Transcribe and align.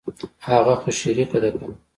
اگه 0.57 0.75
خو 0.81 0.89
شريکه 1.01 1.37
ده 1.43 1.49
کنه. 1.57 1.75